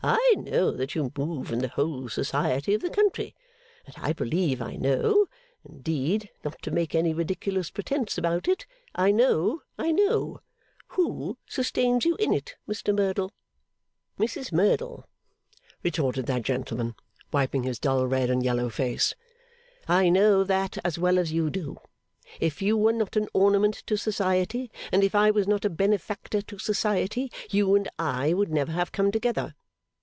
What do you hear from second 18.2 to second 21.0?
and yellow face, 'I know that as